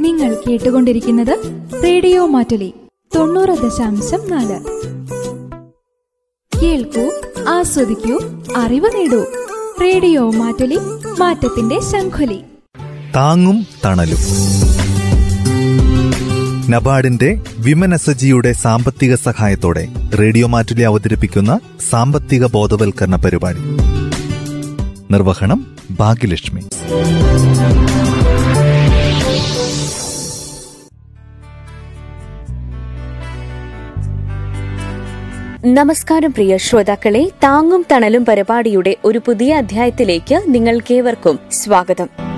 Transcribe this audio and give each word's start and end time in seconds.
നിങ്ങൾ 0.00 0.36
കേട്ടുകൊണ്ടിരിക്കുന്നത് 0.48 1.62
റേഡിയോ 1.84 2.26
മാറ്റലി 2.26 2.74
തൊണ്ണൂറ് 3.16 3.48
ദശാംശം 3.48 4.30
നാല്. 4.30 4.60
കേൾക്കൂ 6.62 7.12
ആസ്വദിക്കൂ 7.48 8.20
അറിവ് 8.56 8.90
നേടൂ. 8.96 9.26
റേഡിയോ 9.82 10.30
മാറ്റലി 10.30 10.78
മാറ്റത്തിന്റെ 11.18 11.80
ശംഖുലി. 11.80 12.40
താങ്ങും 13.16 13.66
തണലും. 13.84 14.18
നബാർഡിന്റെ 16.70 17.40
വിമൻ 17.58 17.94
എസ്ജിയുടെ 17.94 18.52
സാമ്പത്തിക 18.52 19.14
സഹായത്തോടെ 19.14 19.88
റേഡിയോ 20.20 20.46
മാറ്റുലി 20.46 20.82
അവതരിപ്പിക്കുന്ന 20.82 21.60
സാമ്പത്തിക 21.90 22.46
ബോധവൽക്കരണ 22.46 23.16
പരിപാടി. 23.16 23.58
നിർവഹണം 25.10 25.76
ഭാഗ്യലക്ഷ്മി. 25.90 26.60
നമസ്കാരം 35.66 36.32
പ്രിയ 36.32 36.56
ശ്രോതാക്കളെ 36.56 37.30
താങ്ങും 37.42 37.84
തണലും 37.92 38.24
പരിപാടിയുടെ 38.24 38.96
ഒരു 39.04 39.18
പുതിയ 39.18 39.54
അധ്യായത്തിലേക്ക് 39.54 40.42
നിങ്ങൾക്കേവർക്കും 40.46 41.38
സ്വാഗതം. 41.50 42.33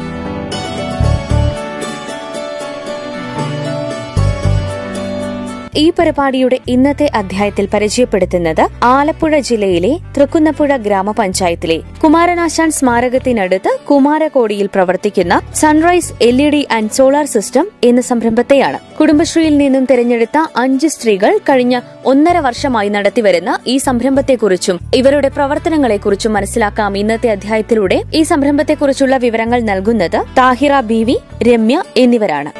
ഈ 5.77 5.87
പരിപാടിയുടെ 5.91 6.59
ഇന്നത്തെ 6.67 7.07
അധ്യായത്തിൽ 7.15 7.67
പരിചയപ്പെടുത്തുന്നത് 7.73 8.63
ആലപ്പുഴ 8.89 9.39
ജില്ലയിലെ 9.41 9.91
തൃക്കുന്നപ്പുഴ 10.17 10.77
ഗ്രാമപഞ്ചായത്തിലെ 10.77 11.77
കുമാരനാശാൻ 12.05 12.71
സ്മാരകത്തിനടുത്ത് 12.71 13.71
കുമാരകോടിയിൽ 13.89 14.69
പ്രവർത്തിക്കുന്ന 14.75 15.35
sunrise 15.55 16.13
L 16.23 16.39
E 16.43 16.49
D 16.51 16.63
and 16.73 16.91
solar 16.91 17.27
system 17.27 17.67
എന്ന 17.85 18.03
സംരംഭത്തെയാണ് 18.03 18.79
കുടുംബശ്രീയിൽ 18.99 19.57
നിന്നും 19.59 19.85
തിരഞ്ഞെടുത്ത 19.85 20.39
അഞ്ച് 20.57 20.89
സ്ത്രീകൾ 20.89 21.33
കഴിഞ്ഞ 21.49 21.75
ഒന്നര 22.05 22.39
വർഷമായി 22.41 22.91
നടത്തിവരുന്ന 22.91 23.59
ഈ 23.67 23.77
സംരംഭത്തെക്കുറിച്ചും 23.79 24.79
ഇവരുടെ 24.95 25.31
പ്രവർത്തനങ്ങളെക്കുറിച്ചും 25.31 26.33
മനസ്സിലാക്കാം 26.33 26.97
ഇന്നത്തെ 26.97 27.31
അധ്യായത്തിലൂടെ 27.31 27.99
ഈ 28.15 28.23
സംരംഭത്തെക്കുറിച്ചുള്ള 28.23 29.17
വിവരങ്ങൾ 29.19 29.61
നൽകുന്നത് 29.65 30.19
താഹിറ 30.39 30.81
ബി 30.87 31.03
വി 31.05 31.19
രമ്യ 31.43 31.77
എന്നിവരാണ് 31.97 32.53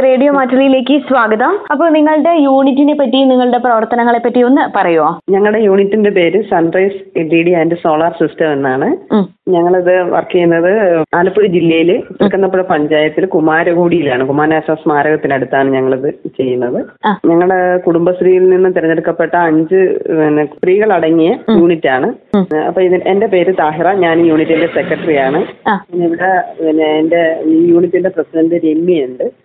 റേഡിയോ 0.00 0.32
മാറ്റുലിയിലേക്ക് 0.32 0.98
സ്വാഗതം. 0.98 1.58
അപ്പോൾ 1.70 1.90
നിങ്ങളുടെ 1.90 2.30
യൂണിറ്റിനെ 2.30 2.94
പറ്റി 2.94 3.24
നിങ്ങളുടെ 3.24 3.58
പ്രവർത്തനങ്ങളെ 3.58 4.18
പറ്റി 4.18 4.42
ഒന്ന് 4.42 4.62
പറയുമോ 4.76 5.20
ഞങ്ങളുടെ 5.30 5.58
യൂണിറ്റിന്റെ 5.58 6.10
പേര് 6.10 6.42
sunrise 6.42 6.98
L 7.16 7.34
E 7.34 7.42
D 7.42 7.50
and 7.50 7.74
solar 7.74 8.12
system 8.12 8.52
എന്നാണ്. 8.52 8.88
ഞങ്ങളിത് 9.48 10.02
വർക്ക് 10.10 10.32
ചെയ്യുന്നത് 10.32 10.70
ആലപ്പുഴ 11.14 11.46
ജില്ലയിൽ 11.46 12.02
തൃക്കുന്നപ്പുഴ 12.20 12.62
പഞ്ചായത്തിൽ 12.62 13.26
കുമാരകോടിയിലാണ്. 13.26 14.26
കുമാരനാശ 14.26 14.70
സ്മാരകത്തിനടുത്താണ് 14.70 15.70
ഞങ്ങളിത് 15.70 16.08
ചെയ്യുന്നത്. 16.36 16.86
ഞങ്ങളുടെ 17.26 17.76
കുടുംബശ്രീയിൽ 17.76 18.50
നിന്ന് 18.50 18.70
തിരഞ്ഞെടുക്കപ്പെട്ട 18.70 19.34
അഞ്ച് 19.34 19.80
പിന്നെ 20.06 20.44
സ്ത്രീകൾ 20.44 20.92
അടങ്ങിയ 20.92 21.38
യൂണിറ്റ് 21.50 21.88
ആണ് 21.88 22.14
അപ്പൊ 22.66 22.82
ഇത് 22.82 22.94
എന്റെ 22.94 23.26
പേര് 23.26 23.54
താഹിറ 23.58 23.92
ഞാൻ 23.92 24.26
യൂണിറ്റിന്റെ 24.26 24.66
സെക്രട്ടറി 24.66 25.16
ആണ്. 25.16 25.40
ഇവിടെ 25.94 26.32
പിന്നെ 26.64 26.86
എന്റെ 26.98 27.42
ഈ 27.44 27.70
യൂണിറ്റിന്റെ 27.70 28.08
പ്രസിഡന്റ് 28.08 28.54
രമ്യ 28.54 29.00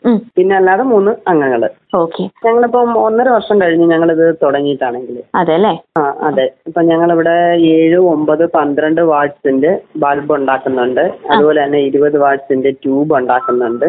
ഉം. 0.06 0.18
പിന്നെ 0.38 0.54
അല്ലാതെ 0.58 0.84
മൂന്ന് 0.94 1.12
അംഗങ്ങൾ. 1.32 1.62
ഓക്കെ. 2.00 2.24
ഞങ്ങളിപ്പം 2.46 2.90
ഒന്നര 3.04 3.30
വർഷം 3.36 3.58
കഴിഞ്ഞ് 3.62 3.86
ഇത് 4.16 4.26
തുടങ്ങിയിട്ടാണെങ്കിൽ 4.44 5.18
അതെ 5.40 5.54
അല്ലേ 5.58 5.72
ആ 6.00 6.02
അതെ. 6.28 6.46
ഇപ്പൊ 6.68 6.82
ഞങ്ങളിവിടെ 6.90 7.36
ഏഴ് 7.76 8.00
ഒമ്പത് 8.14 8.44
പന്ത്രണ്ട് 8.56 9.02
വാട്സിന്റെ 9.12 9.72
ബൾബ് 10.04 10.34
ഉണ്ടാക്കുന്നുണ്ട്. 10.38 11.04
അതുപോലെ 11.32 11.60
തന്നെ 11.64 11.80
ഇരുപത് 11.90 12.18
വാട്സിന്റെ 12.24 12.72
ട്യൂബ് 12.84 13.16
ഉണ്ടാക്കുന്നുണ്ട്. 13.20 13.88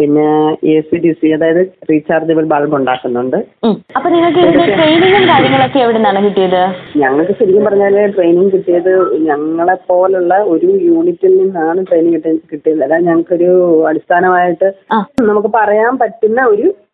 പിന്നെ 0.00 0.26
എ 0.72 0.76
സി 0.88 0.98
ഡി 1.04 1.12
സി 1.20 1.28
അതായത് 1.36 1.60
റീചാർജബിൾ 1.90 2.46
ബൾബ് 2.54 2.74
ഉണ്ടാക്കുന്നുണ്ട്. 2.80 3.38
അപ്പൊ 3.96 4.08
നിങ്ങൾക്ക് 4.14 4.40
ഇതിന്റെ 4.44 4.66
ട്രെയിനിങ്ങും 4.76 5.26
കാര്യങ്ങളൊക്കെ 5.32 5.80
എവിടെ 5.84 5.98
നിന്നാണ് 5.98 6.22
കിട്ടിയത്? 6.26 6.62
ഞങ്ങൾക്ക് 7.02 7.36
ശരിക്കും 7.40 7.64
പറഞ്ഞാൽ 7.68 7.96
ട്രെയിനിങ് 8.16 8.52
കിട്ടിയത് 8.56 8.92
ഞങ്ങളെ 9.30 9.76
പോലുള്ള 9.90 10.34
ഒരു 10.54 10.70
യൂണിറ്റിൽ 10.88 11.34
നിന്നാണ് 11.42 11.80
ട്രെയിനിങ് 11.90 12.16
കിട്ടി 12.16 12.34
കിട്ടിയത്. 12.52 12.82
അതായത് 12.86 13.08
ഞങ്ങൾക്കൊരു 13.10 13.50
അടിസ്ഥാനമായിട്ട് 13.92 14.68
നമുക്ക് 14.92 15.36
നമുക്ക് 15.36 15.50
പറയാൻ 15.76 15.98
പറ്റുന്ന 15.98 16.40
ഒരു. 16.44 16.85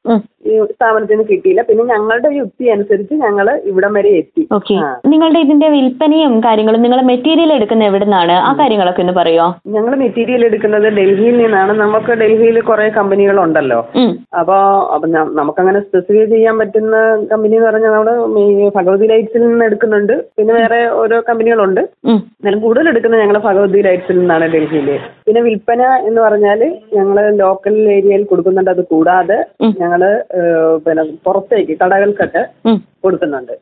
ഈ 0.47 0.65
സ്ഥാപനത്തിൽ 0.65 1.15
നിന്ന് 1.15 1.29
കിട്ടിയില്ല. 1.31 1.63
പിന്നെ 1.63 1.85
ഞങ്ങളുടെ 1.85 2.29
യുക്തി 2.35 2.65
അനുസരിച്ച് 2.65 3.15
ഞങ്ങൾ 3.15 3.61
ഇവിടം 3.65 3.93
വരെ 3.93 4.09
എത്തി. 4.09 4.49
ഓക്കെ. 4.53 4.75
ആ. 4.75 5.01
നിങ്ങളുടെ 5.07 5.39
ഇതിന്റെ 5.39 5.69
വിൽപ്പനയും 5.69 6.41
കാര്യങ്ങളും 6.41 6.83
നിങ്ങൾ 6.83 7.03
മെറ്റീരിയൽ 7.03 7.53
എടുക്കുന്ന 7.53 7.85
എവിടെ 7.85 8.05
നിന്നാണ് 8.05 8.33
ആ 8.33 8.53
കാര്യങ്ങളൊക്കെ 8.53 9.01
ഒന്ന് 9.01 9.13
പറയോ? 9.13 9.55
ഞങ്ങൾ 9.67 9.97
മെറ്റീരിയൽ 9.97 10.45
എടുക്കുന്നത് 10.45 10.83
ഡൽഹിയിൽ 10.83 11.39
നിന്നാണ്. 11.39 11.73
നമുക്ക് 11.73 12.13
ഡൽഹിയിൽ 12.13 12.61
കുറെ 12.61 12.89
കമ്പനികൾ 12.89 13.41
ഉണ്ടല്ലോ 13.41 13.89
അപ്പോ 14.39 14.55
അപ്പൊ 14.95 15.09
ന- 15.09 15.31
നമുക്കങ്ങനെ 15.33 15.81
സ്പെസിഫൈ 15.81 16.25
ചെയ്യാൻ 16.25 16.59
പറ്റുന്ന 16.59 16.97
കമ്പനി 17.33 17.57
എന്ന് 17.57 17.67
പറഞ്ഞാൽ 17.67 17.91
നമ്മൾ 17.91 18.39
ഈ 18.39 18.71
ഭഗവതി 18.77 19.07
ലൈറ്റ്സിൽ 19.07 19.49
നിന്ന് 19.49 19.65
എടുക്കുന്നുണ്ട്. 19.65 20.25
പിന്നെ 20.37 20.55
വേറെ 20.55 20.87
ഓരോ 20.87 21.23
കമ്പനികളുണ്ട്. 21.29 21.81
ഉം. 22.05 22.17
എന്നാലും 22.17 22.61
കൂടുതൽ 22.61 22.89
എടുക്കുന്നത് 22.89 23.21
ഞങ്ങൾ 23.21 23.39
ഭഗവതി 23.39 23.83
ലൈറ്റ്സിൽ 23.83 24.19
നിന്നാണ് 24.19 24.45
ഡൽഹിയിൽ 24.45 24.99
പിന്നെ 25.27 25.41
വിൽപ്പന 25.41 25.83
എന്ന് 25.83 26.21
പറഞ്ഞാൽ 26.21 26.79
ഞങ്ങൾ 26.93 27.37
ലോക്കൽ 27.37 27.93
ഏരിയയിൽ 27.93 28.25
കൊടുക്കുന്നുണ്ട്. 28.25 28.71
അത് 28.71 28.85
കൂടാതെ 28.85 29.45
ഉം. 29.61 29.75
ഞങ്ങൾ 29.93 30.03
പിന്നെ 30.87 31.05
പുറത്തേക്ക് 31.25 31.77
കടകൾക്കൊക്കെ. 31.81 32.45
കൊടുക്കുന്നുണ്ട് 33.05 33.55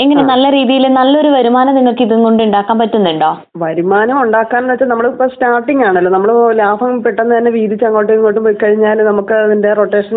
എങ്ങനെ 0.00 0.22
നല്ല 0.30 0.46
രീതിയിൽ 0.54 0.84
നല്ലൊരു 0.98 1.30
വരുമാനം 1.34 1.74
നിങ്ങൾക്ക് 1.78 2.02
ഇതും 2.02 2.20
കൊണ്ട് 2.26 2.42
ഉണ്ടാക്കാൻ 2.44 2.76
പറ്റുന്നുണ്ടോ? 2.80 3.28
വരുമാനം 3.64 4.16
ഉണ്ടാക്കാന്ന് 4.22 4.70
വെച്ചാൽ 4.72 4.88
നമ്മളിപ്പോ 4.92 5.26
സ്റ്റാർട്ടിംഗ് 5.26 5.84
ആണല്ലോ. 5.88 6.10
നമ്മൾ 6.14 6.30
ലാഭം 6.60 6.92
പെട്ടെന്ന് 7.04 7.38
തന്നെ 7.38 7.50
വീതിച്ച് 7.56 7.84
അങ്ങോട്ടും 7.84 8.12
ഇങ്ങോട്ടും 8.14 8.44
പോയി 8.44 8.56
കഴിഞ്ഞാൽ 8.62 9.00
നമുക്ക് 9.08 9.34
അതിന്റെ 9.46 9.72
റൊട്ടേഷൻ 9.72 10.16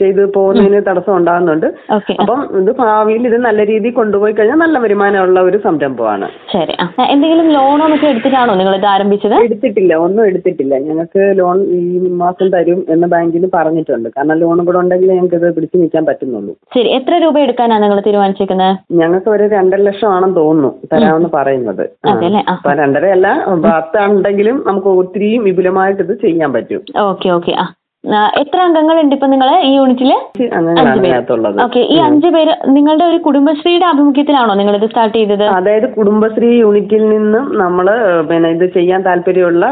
ചെയ്ത് 0.00 0.22
പോകുന്നതിന് 0.36 0.82
തടസ്സം 0.88 1.16
ഉണ്ടാകുന്നുണ്ട്. 1.16 1.66
അപ്പം 2.20 2.40
ഇത് 2.60 2.70
ഭാവിയിൽ 2.82 3.26
ഇത് 3.30 3.36
നല്ല 3.48 3.64
രീതിയിൽ 3.72 3.96
കൊണ്ടുപോയി 3.98 4.32
കഴിഞ്ഞാൽ 4.32 4.60
നല്ല 4.64 4.78
വരുമാനമുള്ള 4.78 5.40
ഒരു 5.40 5.60
സംരംഭമാണ്. 5.66 6.28
ശരി. 6.54 6.76
എന്തെങ്കിലും 7.14 7.48
ലോണോ 7.56 7.88
ഒക്കെ 7.96 8.06
എടുത്തിട്ടാണോ 8.12 8.54
നിങ്ങൾ 8.54 8.76
ഇത് 8.80 8.88
ആരംഭിച്ചത്? 8.94 9.36
എടുത്തിട്ടില്ല. 9.48 9.92
ഒന്നും 10.06 10.24
എടുത്തിട്ടില്ല. 10.26 10.74
ഞങ്ങൾക്ക് 10.88 11.24
ലോൺ 11.42 11.58
ഈ 11.80 11.82
മാസം 12.22 12.50
തരും 12.56 12.86
എന്ന് 12.88 13.08
ബാങ്കിൽ 13.16 13.50
പറഞ്ഞിട്ടുണ്ട്. 13.58 14.08
കാരണം 14.16 14.38
ലോണും 14.44 14.64
കൂടെ 14.70 14.78
ഉണ്ടെങ്കിൽ 14.84 15.12
ഞങ്ങൾക്ക് 15.14 15.40
ഇത് 15.42 15.54
പിടിച്ചു 15.58 15.76
നിൽക്കാൻ 15.82 16.06
പറ്റുന്നുള്ളൂ. 16.12 16.54
ശരി. 16.78 16.88
എത്ര 17.00 17.14
രൂപ 17.26 17.38
എടുക്കാനാണ് 17.38 17.84
നിങ്ങൾ 17.86 18.00
തീരുമാനിച്ചേക്കുന്നത്? 18.08 18.75
ഞങ്ങൾക്ക് 18.92 19.28
ഒരു 19.28 19.44
രണ്ടര 19.44 19.78
ലക്ഷം 19.78 20.08
ആണെന്ന് 20.08 20.36
തോന്നുന്നു 20.36 20.72
തരാമെന്ന് 20.92 21.28
പറയുന്നത്. 21.32 21.84
അപ്പൊ 22.48 22.72
രണ്ടര 22.72 23.06
അല്ല 23.06 23.44
പത്താണെങ്കിലും 23.64 24.64
നമുക്ക് 24.66 24.88
ഒത്തിരിയും 24.88 25.44
വിപുലമായിട്ട് 25.44 26.02
ഇത് 26.02 26.20
ചെയ്യാൻ 26.20 26.52
പറ്റും. 26.52 26.84
Okay 27.00 27.28
okay. 27.28 27.52
ആ, 27.52 27.66
എത്ര 28.40 28.58
അംഗങ്ങളുണ്ട് 28.66 29.14
ഇപ്പൊ 29.16 29.28
നിങ്ങൾ 29.32 29.48
ഈ 29.68 29.70
യൂണിറ്റിൽ 29.76 30.10
അഞ്ച് 30.58 31.00
പേര്. 31.04 31.20
ഓക്കെ 31.64 31.80
ഈ 31.94 31.96
അഞ്ചു 32.06 32.28
പേര് 32.34 32.52
നിങ്ങളുടെ 32.76 33.04
ഒരു 33.10 33.18
കുടുംബശ്രീയുടെ 33.26 33.86
ആഭിമുഖ്യത്തിലാണോ 33.90 34.54
നിങ്ങൾ 34.60 34.74
ഇത് 34.78 34.86
സ്റ്റാർട്ട് 34.90 35.16
ചെയ്തത്? 35.18 35.44
അതായത് 35.56 35.86
കുടുംബശ്രീ 35.96 36.50
യൂണിറ്റിൽ 36.62 37.02
നിന്നും 37.14 37.44
നമ്മൾ 37.62 37.88
പിന്നെ 38.28 38.50
ഇത് 38.56 38.66
ചെയ്യാൻ 38.76 39.00
താല്പര്യമുള്ള 39.08 39.64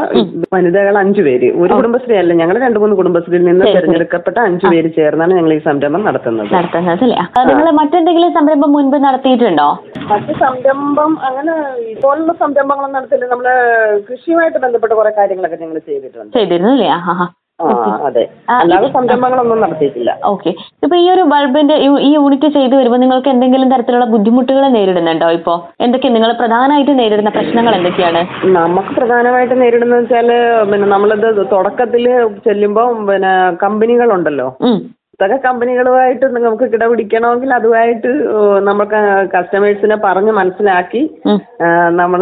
വനിതകൾ 0.55 0.97
അഞ്ചു 1.03 1.23
പേര്. 1.27 1.49
ഒരു 1.61 1.71
കുടുംബശ്രീ 1.79 2.17
അല്ല 2.21 2.33
ഞങ്ങൾ 2.41 2.57
രണ്ട് 2.65 2.79
മൂന്ന് 2.83 2.97
കുടുംബശ്രീയിൽ 3.01 3.45
നിന്ന് 3.49 3.65
തിരഞ്ഞെടുക്കപ്പെട്ട 3.75 4.37
അഞ്ചു 4.47 4.65
പേര് 4.73 4.91
ചേർന്നാണ് 4.97 5.33
ഞങ്ങൾ 5.39 5.53
ഈ 5.57 5.61
സംരംഭം 5.69 6.03
നടത്തുന്നത്. 6.09 6.51
നടത്തുന്നത് 6.57 7.05
അല്ലേ? 7.07 7.21
നിങ്ങൾ 7.51 7.69
മറ്റെന്തെങ്കിലും 7.81 8.33
സംരംഭം 8.39 8.73
മുൻപ് 8.77 8.97
നടത്തിയിട്ടുണ്ടോ? 9.07 9.69
മറ്റ് 10.11 10.35
സംരംഭം 10.43 11.13
അങ്ങനെ 11.29 11.55
ഇതുപോലുള്ള 11.93 12.35
സംരംഭങ്ങളൊന്നും 12.43 12.99
നടത്തില്ല. 12.99 13.25
നമ്മൾ 13.33 13.47
കൃഷിയുമായിട്ട് 14.09 14.59
ബന്ധപ്പെട്ട 14.65 14.93
കുറെ 15.01 15.13
കാര്യങ്ങളൊക്കെ 15.21 15.59
ഞങ്ങൾ 15.63 15.79
ചെയ്തിട്ടുണ്ട്. 15.89 16.31
ചെയ്തിരുന്നു 16.37 16.71
അല്ലേ? 16.75 16.91
ഓക്കെ 20.25 20.49
ഇപ്പൊ 20.83 20.95
ഈ 20.95 21.09
ഒരു 21.09 21.21
ബൾബിന്റെ 21.23 21.75
ഈ- 21.77 21.99
ഈ 21.99 22.13
യൂണിറ്റ് 22.13 22.47
ചെയ്തു 22.47 22.75
വരുമ്പോൾ 22.75 22.97
നിങ്ങൾക്ക് 22.97 23.29
എന്തെങ്കിലും 23.29 23.71
തരത്തിലുള്ള 23.71 24.05
ബുദ്ധിമുട്ടുകൾ 24.05 24.67
നേരിടുന്നുണ്ടോ 24.67 25.29
ഇപ്പോ? 25.29 25.53
എന്തൊക്കെ 25.79 26.07
നിങ്ങൾ 26.07 26.33
പ്രധാനമായിട്ട് 26.33 26.99
നേരിടുന്ന 26.99 27.29
പ്രശ്നങ്ങൾ 27.29 27.75
എന്തൊക്കെയാണ്? 27.75 28.21
നമുക്ക് 28.53 28.93
പ്രധാനമായിട്ട് 28.95 29.61
നേരിടുന്ന 29.61 29.95
വെച്ചാൽ 29.95 30.29
പിന്നെ 30.71 30.87
നമ്മളിത് 30.87 31.51
തുടക്കത്തിൽ 31.51 32.05
ചെല്ലുമ്പോ 32.45 32.85
പിന്നെ 33.09 33.33
കമ്പനികളുണ്ടല്ലോ. 33.63 34.47
ഇതൊക്കെ 35.15 35.37
കമ്പനികളുമായിട്ട് 35.45 36.25
നമുക്ക് 36.45 36.65
കിടപിടിക്കണമെങ്കിൽ 36.71 37.51
അതുമായിട്ട് 37.57 38.09
നമ്മൾക്ക് 38.67 38.97
നമുക്ക് 39.01 39.29
കസ്റ്റമേഴ്സിനെ 39.35 39.97
പറഞ്ഞ് 40.05 40.31
മനസ്സിലാക്കി. 40.39 41.01
നമ്മൾ 42.01 42.21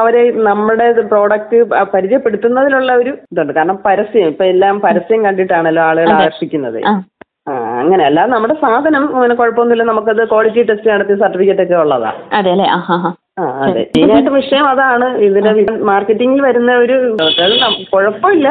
അവരെ 0.00 0.22
നമ്മുടെ 0.48 0.88
പ്രോഡക്റ്റ് 1.12 1.58
പരിചയപ്പെടുത്തുന്നതിലുള്ള 1.94 2.92
ഒരു 3.02 3.12
ഇതുണ്ട്. 3.32 3.52
കാരണം 3.58 3.78
പരസ്യം 3.86 4.28
ഇപ്പൊ 4.32 4.46
എല്ലാം 4.54 4.76
പരസ്യം 4.86 5.22
കണ്ടിട്ടാണല്ലോ 5.26 5.84
ആളുകൾ. 5.90 6.12
ആകർഷിക്കുന്നത്. 6.16 6.80
അങ്ങനെ 7.82 8.02
അല്ല 8.08 8.20
നമ്മുടെ 8.34 8.54
സാധനം 8.62 9.04
അങ്ങനെ 9.16 9.34
കുഴപ്പമൊന്നുമില്ല. 9.40 9.84
നമുക്കത് 9.90 10.22
ക്വാളിറ്റി 10.32 10.62
ടെസ്റ്റ് 10.70 10.90
നടത്തി 10.94 11.14
സർട്ടിഫിക്കറ്റ് 11.22 11.64
ഒക്കെ 11.66 11.76
ഉള്ളതാ. 11.84 12.10
അതെ 12.38 12.50
അല്ലേ? 12.56 12.68
ആ 13.38 13.44
അതെ. 13.64 13.82
മെയിനായിട്ട് 13.96 14.30
വിഷയം 14.36 14.64
അതാണ്. 14.72 15.06
ഇതിന്റെ 15.26 15.52
മാർക്കറ്റിംഗിൽ 15.90 16.40
വരുന്ന 16.46 16.70
ഒരു 16.84 16.96
കുഴപ്പമില്ല. 17.92 18.48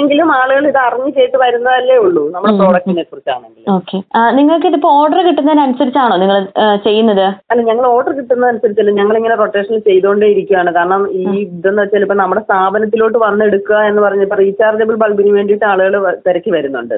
എങ്കിലും 0.00 0.28
ആളുകൾ 0.38 0.64
ഇത് 0.70 0.78
അറിഞ്ഞു 0.86 1.10
ചെയ്ത് 1.18 1.36
വരുന്നതല്ലേ 1.44 1.96
ഉള്ളൂ. 2.04 2.24
നമ്മുടെ 2.34 2.54
പ്രോഡക്റ്റിനെ 2.60 3.04
കുറിച്ചാണെങ്കിൽ 3.10 3.70
ഓക്കെ. 3.76 3.98
നിങ്ങൾക്ക് 4.38 4.66
ഇതിപ്പോ 4.70 4.90
ഓർഡർ 5.00 5.20
കിട്ടുന്നതിനനുസരിച്ചാണോ 5.28 6.16
നിങ്ങൾ 6.22 6.38
ചെയ്യുന്നത്? 6.86 7.26
അല്ല 7.52 7.60
ഞങ്ങൾ 7.70 7.86
ഓർഡർ 7.94 8.12
കിട്ടുന്നതനുസരിച്ചല്ല. 8.18 8.94
ഞങ്ങൾ 9.00 9.16
ഇങ്ങനെ 9.20 9.36
റൊട്ടേഷൻ 9.42 9.74
ചെയ്തുകൊണ്ടേ 9.88 10.28
ഇരിക്കുകയാണ് 10.34 10.72
കാരണം 10.78 11.02
ഈ 11.20 11.24
ഇതെന്ന് 11.44 11.82
വെച്ചാൽ 11.82 12.04
ഇപ്പൊ 12.06 12.16
നമ്മുടെ 12.22 12.42
സ്ഥാപനത്തിലോട്ട് 12.46 13.18
വന്നെടുക്കുക 13.26 13.78
എന്ന് 13.90 14.02
പറഞ്ഞപ്പോ 14.06 14.38
റീചാർജബിൾ 14.42 14.96
ബൾബിന് 15.02 15.32
വേണ്ടിയിട്ട് 15.38 15.66
ആളുകൾ 15.72 15.94
തിരക്കി 16.26 16.50
വരുന്നുണ്ട്. 16.56 16.96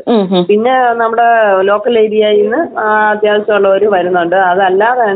പിന്നെ 0.51 0.75
നമ്മുടെ 1.03 1.29
ലോക്കൽ 1.71 1.97
ഏരിയയിൽ 2.05 2.43
നിന്ന് 2.45 2.61
അത്യാവശ്യമുള്ളവർ 3.15 3.85
വരുന്നുണ്ട്. 3.97 4.39
അതല്ലാതെ 4.51 5.07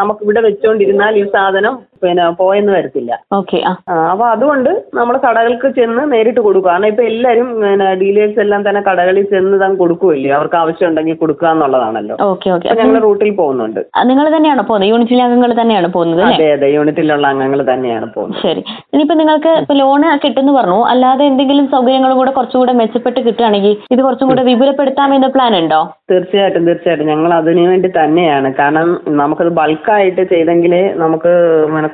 നമുക്ക് 0.00 0.22
ഇവിടെ 0.26 0.40
വെച്ചുകൊണ്ടിരുന്നാൽ 0.48 1.14
ഈ 1.20 1.24
സാധനം 1.34 1.52
സാധനം 1.54 1.74
പിന്നെ 2.04 2.24
പോയെന്ന് 2.38 2.72
വരത്തില്ല. 2.72 3.12
ഓക്കെ 3.38 3.58
ആ. 3.66 3.72
ആ, 3.90 3.96
അപ്പൊ 4.12 4.24
അതുകൊണ്ട് 4.26 4.70
നമ്മൾ 4.94 5.14
കടകൾക്ക് 5.24 5.68
ചെന്ന് 5.78 6.02
നേരിട്ട് 6.12 6.40
കൊടുക്കുക 6.40 6.70
കാരണം 6.70 6.88
ഇപ്പൊ 6.88 7.04
എല്ലാരും 7.10 7.48
പിന്നെ 7.62 7.88
ഡീലേഴ്സ് 8.00 8.40
എല്ലാം 8.44 8.62
തന്നെ 8.66 8.80
കടകളിൽ 8.82 9.26
ചെന്ന് 9.32 9.58
താൻ 9.62 9.72
കൊടുക്കുമല്ലേ 9.76 10.30
അവർക്ക് 10.38 10.58
ആവശ്യം 10.62 10.88
ഉണ്ടെങ്കിൽ 10.88 11.16
കൊടുക്കുക 11.16 11.48
എന്നുള്ളതാണല്ലോ. 11.50 12.16
Okay 12.30 12.48
okay. 12.54 12.68
അപ്പൊ 12.68 12.80
ഞങ്ങൾ 12.82 12.98
റൂട്ടിൽ 13.06 13.32
പോകുന്നുണ്ട്. 13.40 13.80
നിങ്ങൾ 14.10 14.26
തന്നെയാണോ 14.36 14.64
പോകുന്നത്? 14.68 14.90
യൂണിറ്റിലെ 14.92 15.22
അംഗങ്ങൾ 15.26 15.52
തന്നെയാണ് 15.60 15.88
പോകുന്നത് 15.94 16.22
അതെ 16.28 16.48
അതെ. 16.54 16.68
യൂണിറ്റിലുള്ള 16.76 17.26
അംഗങ്ങൾ 17.32 17.60
തന്നെയാണ് 17.72 18.06
പോകുന്നത്. 18.14 18.40
ശരി. 18.44 18.62
ഇനിയിപ്പോ 18.94 19.14
നിങ്ങൾക്ക് 19.14 19.52
ഇപ്പൊ 19.62 19.74
ലോണ് 19.74 20.08
കിട്ടുന്നു 20.24 20.52
പറഞ്ഞു. 20.52 20.80
അല്ലാതെ 20.92 21.24
എന്തെങ്കിലും 21.30 21.66
സൗകര്യങ്ങളും 21.74 22.16
കൂടെ 22.16 22.32
കുറച്ചുകൂടെ 22.36 22.72
മെച്ചപ്പെട്ട് 22.80 23.20
കിട്ടുകയാണെങ്കിൽ 23.20 23.74
ഇത് 23.94 24.00
കുറച്ചും 24.04 24.28
കൂടെ 24.30 24.42
വിപുലപ്പെടുത്താമെന്ന് 24.48 25.28
പ്ലാൻ 25.34 25.52
ഉണ്ടോ? 25.60 25.80
തീർച്ചയായിട്ടും 26.10 26.66
തീർച്ചയായിട്ടും. 26.68 27.10
ഞങ്ങൾ 27.12 27.30
അതിനു 27.34 27.62
വേണ്ടി 27.68 27.88
തന്നെയാണ്. 27.96 28.48
കാരണം 28.58 28.88
നമുക്കത് 29.16 29.50
ബൾക്കായിട്ട് 29.58 30.22
ചെയ്തെങ്കിലേ 30.32 30.82
നമുക്ക് 31.02 31.32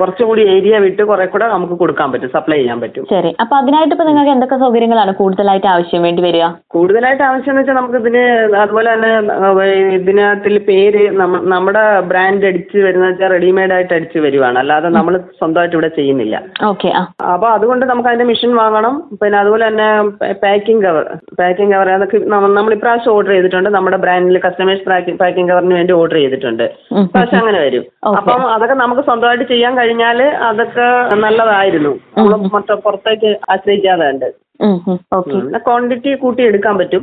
കുറച്ചുകൂടി 0.00 0.49
ഏരിയ 0.49 0.79
വിട്ട് 0.79 1.02
കുറെ 1.02 1.26
കൂടെ 1.26 1.49
നമുക്ക് 1.49 1.75
കൊടുക്കാൻ 1.75 2.12
പറ്റും 2.12 2.31
സപ്ലൈ 2.35 2.56
ചെയ്യാൻ 2.56 2.81
പറ്റും. 2.81 3.06
ശരി. 3.11 3.37
അപ്പൊ 3.41 3.56
അതിനായിട്ട് 3.56 3.94
ഇപ്പൊ 3.94 4.05
നിങ്ങൾക്ക് 4.05 4.31
എന്തൊക്കെ 4.31 4.56
സൗകര്യങ്ങളാണ് 4.56 5.14
കൂടുതലായിട്ട് 5.14 5.67
ആവശ്യം 5.67 6.02
വേണ്ടി 6.02 6.23
വരിക? 6.23 6.47
കൂടുതലായിട്ട് 6.69 7.23
ആവശ്യം 7.23 7.50
എന്ന് 7.50 7.61
വെച്ചാൽ 7.61 7.75
നമുക്ക് 7.75 7.99
ഇതിന് 7.99 8.56
അതുപോലെ 8.56 8.93
തന്നെ 8.93 9.19
ഇതിനകത്തിൽ 9.94 10.58
പേര് 10.58 11.11
നമ്മ- 11.11 11.49
നമ്മുടെ 11.49 12.00
ബ്രാൻഡ് 12.00 12.47
അടിച്ച് 12.47 12.79
വരുന്ന 12.79 13.06
വെച്ചാൽ 13.06 13.29
റെഡിമെയ്ഡ് 13.29 13.73
ആയിട്ട് 13.73 13.94
അടിച്ച് 13.94 14.19
വരുവാണ്. 14.19 14.58
അല്ലാതെ 14.58 14.88
നമ്മൾ 14.88 15.17
സ്വന്തമായിട്ട് 15.19 15.76
ഇവിടെ 15.76 15.88
ചെയ്യുന്നില്ല. 15.88 16.43
ഓക്കെ 16.67 16.88
അപ്പൊ 17.32 17.49
അതുകൊണ്ട് 17.49 17.87
നമുക്ക് 17.87 18.08
അതിന്റെ 18.08 18.25
മെഷീൻ 18.25 18.56
വാങ്ങണം. 18.56 19.02
പിന്നെ 19.23 19.38
അതുപോലെ 19.38 19.69
തന്നെ 19.69 20.08
പാക്കിംഗ് 20.32 20.85
കവർ 20.85 21.05
പാക്കിംഗ് 21.38 21.75
കവർ 21.75 21.91
അതൊക്കെ 21.91 22.17
നമ്മ- 22.17 22.56
നമ്മൾ 22.56 22.75
ഇപ്രാവശ്യം 22.75 23.12
ഓർഡർ 23.12 23.31
ചെയ്തിട്ടുണ്ട്. 23.31 23.70
നമ്മുടെ 23.70 23.97
ബ്രാൻഡിൽ 23.97 24.41
കസ്റ്റമേഴ്സ് 24.47 25.17
പാക്കിംഗ് 25.17 25.50
കവറിന് 25.50 25.75
വേണ്ടി 25.75 25.93
ഓർഡർ 25.93 26.14
ചെയ്തിട്ടുണ്ട്. 26.14 26.62
പക്ഷെ 26.62 27.02
ഇപ്രാവശ്യം 27.02 27.38
അങ്ങനെ 27.38 27.61
വരും. 27.61 27.85
അപ്പം 28.17 28.52
അതൊക്കെ 28.52 28.75
നമുക്ക് 28.75 29.02
സ്വന്തമായിട്ട് 29.02 29.44
ചെയ്യാൻ 29.44 29.75
കഴിഞ്ഞാൽ 29.90 30.22
അതൊക്കെ 30.22 30.87
നല്ലതായിരുന്നു. 31.14 31.92
നമ്മൾ 32.19 32.37
മറ്റേ 32.54 32.75
പുറത്തേക്ക് 32.75 33.31
ആശ്രയിക്കാതെ 33.50 34.10
ഉണ്ട് 34.10 34.28
ക്വാണ്ടിറ്റി 35.56 36.14
കൂട്ടി 36.14 36.42
എടുക്കാൻ 36.42 36.78
പറ്റും. 36.78 37.02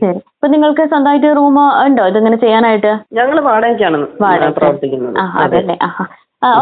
ശരി. 0.00 0.16
ഇപ്പൊ 0.16 0.46
നിങ്ങൾക്ക് 0.46 0.84
സ്വന്തമായിട്ട് 0.88 1.26
റൂം 1.36 1.56
ഉണ്ടോ? 1.86 2.06
ഇതിങ്ങനെ 2.06 2.36
ചെയ്യാനായിട്ട്? 2.36 2.92
ഞങ്ങൾ 3.12 3.40
വാടകയ്ക്കാണ് 3.40 4.06
വാടക 4.20 4.48
പ്രവർത്തിക്കുന്നത്. 4.48 5.18
അതല്ലേ. 5.18 5.76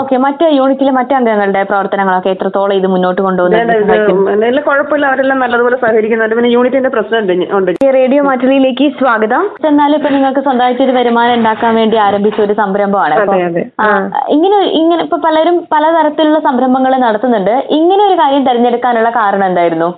ഓക്കെ. 0.01 0.17
മറ്റ് 0.25 0.45
യൂണിറ്റിലെ 0.57 0.93
മറ്റ് 0.97 1.15
അംഗങ്ങളുടെ 1.17 1.63
പ്രവർത്തനങ്ങളൊക്കെ 1.71 2.31
എത്രത്തോളം 2.35 2.75
ഇത് 2.81 2.87
മുന്നോട്ട് 2.93 3.21
കൊണ്ടുപോകുന്നത് 3.23 4.61
കുഴപ്പമില്ല. 4.69 5.07
അവരെല്ലാം 5.11 5.39
നല്ലതുപോലെ 5.45 5.77
സഹകരിക്കുന്നുണ്ട്. 5.83 6.35
പിന്നെ 6.39 6.51
യൂണിറ്റിന്റെ 6.55 6.91
പ്രസിഡന്റ് 6.95 7.47
ഉണ്ട്. 7.59 7.71
റേഡിയോ 7.97 8.23
മാറ്റിലേക്ക് 8.29 8.87
സ്വാഗതം. 9.01 9.43
എന്നാലും 9.71 9.97
ഇപ്പൊ 9.99 10.11
നിങ്ങൾക്ക് 10.17 10.43
സ്വന്തമായിട്ട് 10.47 10.83
ഒരു 10.87 10.95
വരുമാനം 10.99 11.35
ഉണ്ടാക്കാൻ 11.39 11.75
വേണ്ടി 11.81 11.99
ആരംഭിച്ച 12.07 12.41
ഒരു 12.47 12.55
സംരംഭമാണ്. 12.61 13.17
ഇങ്ങനെ 14.37 14.61
ഇങ്ങനെ 14.81 15.01
ഇപ്പൊ 15.07 15.19
പലരും 15.27 15.59
പലതരത്തിലുള്ള 15.75 16.41
സംരംഭങ്ങൾ 16.49 16.95
നടത്തുന്നുണ്ട്. 17.07 17.55
ഇങ്ങനെ 17.81 18.05
ഒരു 18.09 18.17
കാര്യം 18.23 18.45
തിരഞ്ഞെടുക്കാനുള്ള 18.49 19.11
കാരണം 19.21 19.47
എന്തായിരുന്നു? 19.51 19.91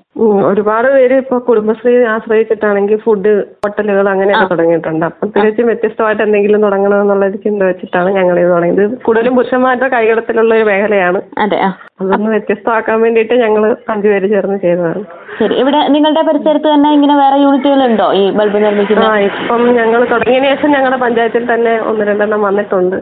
ഒരുപാട് 0.51 0.89
പേര് 0.95 1.17
ഇപ്പൊ 1.23 1.39
കുടുംബശ്രീ 1.39 1.93
ആശ്രയിച്ചിട്ടാണെങ്കിൽ 2.13 2.99
ഫുഡ് 3.05 3.33
ഹോട്ടലുകൾ 3.65 4.07
അങ്ങനെയൊക്കെ 4.13 4.47
തുടങ്ങിയിട്ടുണ്ട്. 4.53 5.05
അപ്പൊ 5.07 5.27
തികച്ചും 5.35 5.67
വ്യത്യസ്തമായിട്ട് 5.71 6.23
എന്തെങ്കിലും 6.27 6.65
തുടങ്ങണം 6.67 7.01
എന്നുള്ള 7.01 7.27
ഒരു 7.31 7.37
ചിന്ത 7.37 7.63
വെച്ചിട്ടാണ് 7.71 8.11
ഞങ്ങൾ 8.19 8.39
ഇത് 8.43 8.51
തുടങ്ങിയത്. 8.55 8.97
കൂടുതലും 9.07 9.37
പുരുഷന്മാരുടെ 9.39 9.89
കൈകടത്തിലുള്ള 9.97 10.55
ഒരു 10.59 10.65
മേഖലയാണ്. 10.71 11.21
അതെ 11.45 11.61
അതൊന്ന് 12.01 12.31
വ്യത്യസ്തമാക്കാൻ 12.31 12.97
വേണ്ടിയിട്ട് 13.03 13.35
ഞങ്ങൾ 13.43 13.63
അഞ്ചുപേര് 13.93 14.27
ചേർന്ന് 14.33 14.59
ചെയ്തതാണ്. 14.65 15.03
ശരി. 15.39 15.55
ഇവിടെ 15.63 15.79
നിങ്ങളുടെ 15.95 16.23
പരിസരത്ത് 16.29 16.69
തന്നെ 16.73 16.89
ഇങ്ങനെ 16.97 17.15
വേറെ 17.21 17.37
യൂണിറ്റുകൾ 17.45 17.81
ഉണ്ടോ? 17.89 18.13
ഈ 18.21 18.25
ബൾബ് 18.39 18.59
നിർമ്മിക്കുന്ന? 18.65 19.05
ആ 19.05 19.19
ഇപ്പം 19.29 19.63
ഞങ്ങൾ 19.81 20.01
തുടങ്ങിയതിന് 20.13 20.49
ശേഷം 20.53 20.71
ഞങ്ങളുടെ 20.77 20.99
പഞ്ചായത്തിൽ 21.05 21.45
തന്നെ 21.53 21.75
ഒന്ന് 21.91 22.05
രണ്ടെണ്ണം 22.11 22.43
വന്നിട്ടുണ്ട്. 22.49 22.97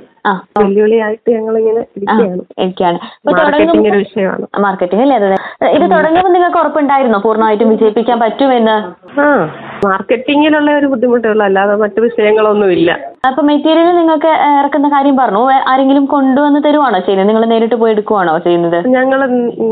വെല്ലുവിളിയായിട്ട് 0.59 1.29
ഞങ്ങൾ 1.37 1.55
ഇങ്ങനെ 1.61 1.81
ഇരിക്കുകയാണ്. 1.97 2.99
മാർക്കറ്റിംഗ് 3.29 3.89
ഒരു 3.91 3.99
വിഷയമാണ്. 4.05 4.45
മാർക്കറ്റിംഗ് 4.67 5.03
അല്ലേ? 5.07 5.17
അതെ 5.19 5.69
ഇത് 5.77 5.85
തുടങ്ങുമ്പോൾ 5.95 6.33
നിങ്ങൾക്ക് 6.37 6.59
ഉറപ്പുണ്ടായിരുന്നോ 6.63 7.04
പൂർണമായിട്ടും 7.13 7.69
വിജയിപ്പിക്കാൻ 7.69 8.21
പറ്റുമെന്ന്? 8.21 8.77
ആ 9.21 9.49
മാർക്കറ്റിങ്ങിലുള്ള 9.85 10.79
ഒരു 10.79 10.87
ബുദ്ധിമുട്ടുകൾ 10.87 11.43
അല്ലാതെ 11.43 11.77
മറ്റു 11.77 12.01
വിഷയങ്ങളൊന്നും 12.01 12.73
ഇല്ല. 12.73 12.99
അപ്പൊ 13.27 13.43
മെറ്റീരിയൽ 13.43 13.97
നിങ്ങൾക്ക് 13.97 14.27
ഇറക്കുന്ന 14.27 14.89
കാര്യം 14.89 15.17
പറഞ്ഞു. 15.17 15.39
വേ- 15.39 15.69
ആരെങ്കിലും 15.69 16.05
കൊണ്ടുവന്ന് 16.05 16.61
തരുവാണോ 16.65 16.99
ചെയ്യുന്നത്? 16.99 17.29
നിങ്ങൾ 17.29 17.45
നേരിട്ട് 17.45 17.75
പോയി 17.75 17.93
എടുക്കുവാണോ 17.93 18.39
ചെയ്യുന്നത്? 18.39 18.89
ഞങ്ങൾ 18.89 19.27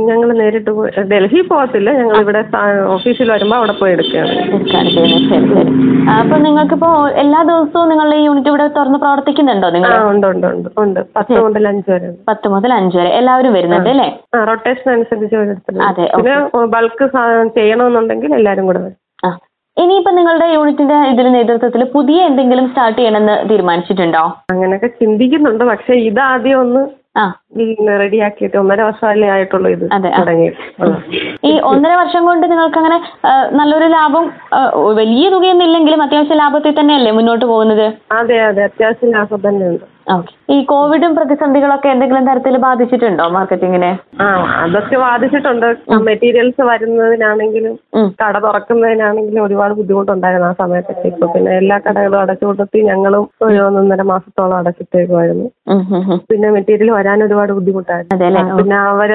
ഞങ്ങൾ 0.06 0.32
നേരിട്ട് 0.32 0.70
പോയി 0.70 1.00
ഡൽഹി 1.00 1.40
പോകത്തില്ല. 1.40 1.92
ഞങ്ങൾ 1.92 2.16
ഇവിടെ 2.16 2.44
ഓഫീസിൽ 2.86 3.32
വരുമ്പോൾ 3.32 3.56
അവിടെ 3.56 3.72
പോയി 3.72 3.92
എടുക്കുകയാണ് 3.92 4.30
എടുക്കാണ് 4.30 4.90
ചെയ്യുന്നത്. 4.90 5.30
ശരി 5.30 5.62
ശരി. 5.62 6.10
ആ, 6.10 6.12
അപ്പൊ 6.12 6.36
നിങ്ങൾക്കിപ്പോ 6.36 7.08
എല്ലാ 7.08 7.42
ദിവസവും 7.42 7.88
നിങ്ങളുടെ 7.88 8.16
ഈ 8.16 8.24
യൂണിറ്റ് 8.24 8.48
ഇവിടെ 8.48 8.68
തുറന്ന് 8.68 8.98
പ്രവർത്തിക്കുന്നുണ്ടോ 8.98 9.68
ആ 9.68 9.70
നിങ്ങൾ? 9.70 10.02
ഉണ്ട് 10.02 10.26
ഉണ്ട് 10.26 10.46
ഉണ്ട് 10.46 10.68
ഉണ്ട്. 10.78 11.00
പത്ത് 11.16 11.40
മുതൽ 11.40 11.68
അഞ്ച് 11.68 11.90
വരെ. 11.90 12.06
ഉണ്ട് 12.06 12.18
പത്ത് 12.28 12.48
മുതൽ 12.48 12.72
അഞ്ച് 12.72 12.96
വരെ. 12.96 13.08
എല്ലാവരും 13.08 13.52
വരുന്നുണ്ട് 13.52 13.90
അല്ലേ? 13.90 14.20
ആ 14.34 14.44
റൊട്ടേഷൻ 14.44 14.92
അനുസരിച്ച് 14.92 15.36
അതെ, 15.82 16.08
പിന്നെ 16.16 16.64
ബൾക്ക് 16.64 17.04
ചെയ്യണമെന്നുണ്ടെങ്കിൽ 17.54 18.34
എല്ലാവരും 18.34 18.66
കൂടെ 18.66 18.78
വരും. 18.78 19.01
ആ. 19.22 19.30
ഇനിയിപ്പോ 19.76 20.10
നിങ്ങളുടെ 20.10 20.46
യൂണിറ്റിന്റെ 20.52 20.96
ഇതിൽ 21.08 21.32
നേതൃത്വത്തിൽ 21.32 21.84
പുതിയ 21.94 22.22
എന്തെങ്കിലും 22.22 22.68
സ്റ്റാർട്ട് 22.68 22.98
ചെയ്യണമെന്ന് 22.98 23.50
തീരുമാനിച്ചിട്ടുണ്ടോ? 23.50 24.24
അങ്ങനെയൊക്കെ 24.50 24.86
ചിന്തിക്കുന്നുണ്ട്. 25.00 25.64
പക്ഷെ 25.64 25.94
ഇതാദ്യം 26.00 26.60
ഒന്ന് 26.60 26.82
ആ. 27.16 27.24
റെഡിയാക്കിയിട്ട് 27.98 28.56
ഒന്നര 28.56 28.82
വർഷമല്ലേ 28.82 29.30
ആയിട്ടുള്ളൂ 29.30 29.70
ഇത് 29.70 29.84
അതെ, 29.92 30.08
ആ. 30.08 30.18
തുടങ്ങിയിട്ട്. 30.18 30.60
ആ. 30.82 30.86
ഈ 31.44 31.60
ഒന്നര 31.62 31.94
വർഷം 31.94 32.24
കൊണ്ട് 32.24 32.50
നിങ്ങൾക്ക് 32.50 32.78
അങ്ങനെ 32.78 32.98
നല്ലൊരു 33.52 33.84
ലാഭം 33.86 34.24
ആ, 34.52 34.60
വലിയ 34.92 35.30
തുകയൊന്നും 35.30 35.66
ഇല്ലെങ്കിലും 35.66 36.02
അത്യാവശ്യം 36.02 36.36
ലാഭത്തിൽ 36.36 36.80
തന്നെയല്ലേ 36.80 37.10
മുന്നോട്ട് 37.10 37.44
പോകുന്നത്? 37.44 37.86
അതെ 38.12 38.40
അതെ. 38.40 38.64
അത്യാവശ്യം 38.64 39.12
ലാഭം 39.12 39.48
തന്നെയുണ്ട്. 39.48 39.84
ഓക്കെ 40.06 40.54
ഈ 40.54 40.64
കോവിഡും 40.64 41.16
പ്രതിസന്ധികളൊക്കെ 41.16 41.88
എന്തെങ്കിലും 41.88 42.26
തരത്തിൽ 42.26 42.56
ബാധിച്ചിട്ടുണ്ടോ 42.56 43.28
മാർക്കറ്റിങ്ങിനെ? 43.28 43.98
ആ 44.20 44.26
അതൊക്കെ 44.62 44.96
ബാധിച്ചിട്ടുണ്ട്. 44.96 45.66
മെറ്റീരിയൽസ് 45.90 46.62
വരുന്നതിനാണെങ്കിലും 46.62 47.78
കട 48.22 48.38
തുറക്കുന്നതിനാണെങ്കിലും 48.38 49.44
ഒരുപാട് 49.44 49.74
ബുദ്ധിമുട്ടുണ്ടായിരുന്നു 49.74 50.48
ആ 50.48 50.52
സമയത്തൊക്കെ. 50.52 51.08
ഇപ്പൊ 51.08 51.26
പിന്നെ 51.26 51.56
എല്ലാ 51.56 51.78
കടകളും 51.78 52.20
അടച്ചു 52.20 52.44
കൊടുത്തി 52.44 52.78
ഞങ്ങളും 52.82 53.30
ഒരു 53.42 53.58
ഒന്നൊന്നര 53.58 54.02
മാസത്തോളം 54.02 54.50
ഉം. 55.72 56.18
പിന്നെ 56.30 56.50
മെറ്റീരിയൽ 56.50 56.90
വരാൻ 56.90 57.24
ഒരുപാട് 57.24 57.52
ബുദ്ധിമുട്ടായിരുന്നു? 57.52 58.56
പിന്നെ 58.56 58.76
അവർ 58.76 59.10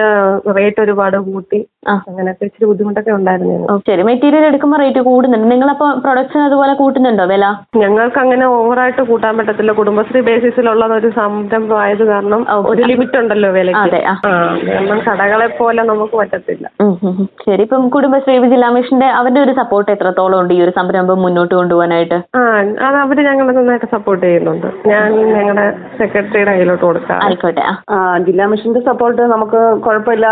റേറ്റ് 0.55 0.81
ഒരുപാട് 0.81 1.17
കൂട്ടി. 1.17 1.65
അങ്ങനെയൊക്കെ 1.89 2.45
ഇച്ചിരി 2.45 2.65
ബുദ്ധിമുട്ടൊക്കെ 2.65 3.11
ഉണ്ടായിരുന്നു. 3.11 3.53
ഞങ്ങൾക്ക്. 3.53 3.73
ഓ, 3.73 3.77
ശരി. 3.87 4.03
മെറ്റീരിയൽ 4.03 4.45
എടുക്കുമ്പോൾ 4.45 4.77
റേറ്റ് 4.77 4.99
കൂടുന്നുണ്ട്. 4.99 5.51
നിങ്ങളപ്പോ 5.51 5.91
പ്രൊഡക്ഷൻ 5.99 6.39
അതുപോലെ 6.39 6.73
കൂട്ടുന്നുണ്ടോ 6.73 7.25
വില? 7.25 7.45
ഞങ്ങൾക്ക് 7.77 8.19
അങ്ങനെ 8.19 8.45
ഓവറായിട്ട് 8.45 9.01
കൂട്ടാൻ 9.01 9.37
പറ്റത്തില്ല. 9.37 9.71
കുടുംബശ്രീ 9.71 10.21
ബേസിസിലുള്ള 10.21 10.76
ഒരു 10.85 11.09
സംരംഭമായത് 11.09 12.03
കാരണം 12.03 12.45
ഒരു 12.65 12.81
ലിമിറ്റ് 12.81 13.17
ഉണ്ടല്ലോ 13.17 13.49
വിലയ്ക്ക്. 13.49 13.81
അതെ, 13.81 14.03
ആ. 14.07 14.11
ആ 14.27 14.31
കാരണം 14.67 14.99
കടകളെ 14.99 15.47
പോലെ 15.47 15.83
നമുക്ക് 15.83 16.17
പറ്റത്തില്ല. 16.17 16.69
ഉം, 16.81 16.97
ഉം, 17.03 17.15
ഉം. 17.19 17.29
ശരി 17.45 17.61
ഇപ്പം 17.61 17.89
കുടുംബശ്രീ 17.89 18.47
ജില്ലാ 18.47 18.69
മിഷന്റെ 18.69 19.05
അവരുടെ 19.05 19.39
ഒരു 19.39 19.51
സപ്പോർട്ട് 19.51 19.91
എത്രത്തോളം 19.91 20.39
ഉണ്ട് 20.39 20.53
ഈ 20.53 20.61
ഒരു 20.61 20.71
സംരംഭം 20.71 21.21
മുന്നോട്ട് 21.21 21.55
കൊണ്ടുപോകാനായിട്ട്? 21.55 22.13
ആ 22.13 22.39
അത് 22.59 22.95
അവർ 22.95 23.23
ഞങ്ങളെ 23.25 23.53
നന്നായിട്ട് 23.53 23.85
സപ്പോർട്ട് 23.91 24.25
ചെയ്യുന്നുണ്ട്. 24.25 24.67
ഞാൻ 24.87 25.11
ഞങ്ങളുടെ 25.33 25.65
സെക്രട്ടറിയുടെ 25.97 26.51
കയ്യിലോട്ട് 26.51 26.85
കൊടുക്കാം. 26.85 27.23
ആയിക്കോട്ടെ 27.23 27.61
ജില്ലാ 28.23 28.45
മിഷന്റെ 28.45 28.79
സപ്പോർട്ട് 28.79 29.21
നമുക്ക് 29.21 29.81
കുഴപ്പമില്ല 29.81 30.25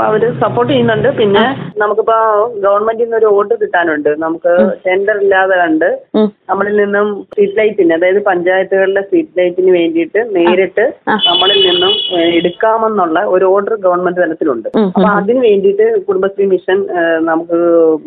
അവർ 0.00 0.38
സപ്പോർട്ട് 0.40 0.72
ചെയ്യുന്നുണ്ട്. 0.72 1.08
പിന്നെ 1.08 1.44
നമുക്കിപ്പോ 1.78 2.16
ഗവൺമെന്റിൽ 2.64 3.04
നിന്ന് 3.04 3.16
ഒരു 3.16 3.26
ഓർഡർ 3.26 3.56
കിട്ടാനുണ്ട്. 3.62 4.08
നമുക്ക് 4.18 4.52
ടെൻഡർ 4.86 5.18
ഇല്ലാതെ 5.18 5.56
കണ്ട് 5.56 5.98
നമ്മളിൽ 6.50 6.84
നിന്നും 6.84 7.22
സ്ട്രീറ്റ് 7.22 7.58
ലൈറ്റിന് 7.58 7.94
അതായത് 7.94 8.22
പഞ്ചായത്തുകളിലെ 8.24 9.02
സ്ട്രീറ്റ് 9.02 9.38
ലൈറ്റിന് 9.38 9.70
വേണ്ടിയിട്ട് 9.92 10.20
നേരിട്ട് 10.36 10.84
നമ്മളിൽ 11.28 11.58
നിന്നും 11.68 11.92
എടുക്കാമെന്നുള്ള 12.38 13.18
ഒരു 13.34 13.44
ഓർഡർ 13.54 13.74
ഗവൺമെന്റ് 13.84 14.20
തലത്തിലുണ്ട്. 14.22 14.68
അപ്പൊ 14.86 15.08
അതിന് 15.18 15.40
വേണ്ടിയിട്ട് 15.46 15.86
കുടുംബശ്രീ 16.06 16.44
മിഷൻ 16.52 16.78
നമുക്ക് 17.28 17.58